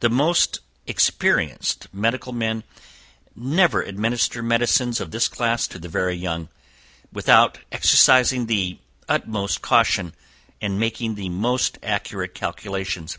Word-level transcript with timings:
"The 0.00 0.08
most 0.08 0.60
experienced 0.86 1.86
medical 1.92 2.32
men 2.32 2.64
never 3.36 3.82
administer 3.82 4.42
medicines 4.42 4.98
of 4.98 5.10
this 5.10 5.28
class 5.28 5.68
to 5.68 5.78
the 5.78 5.90
very 5.90 6.14
young, 6.14 6.48
without 7.12 7.58
exercising 7.70 8.46
the 8.46 8.78
utmost 9.10 9.60
caution, 9.60 10.14
and 10.62 10.80
making 10.80 11.16
the 11.16 11.28
most 11.28 11.76
accurate 11.82 12.34
calculations. 12.34 13.18